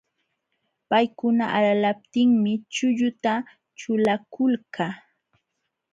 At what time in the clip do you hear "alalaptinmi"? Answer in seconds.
1.57-2.51